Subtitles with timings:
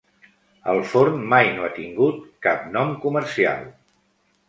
[0.73, 2.19] El forn mai no ha tingut
[2.49, 3.73] cap nom comercial.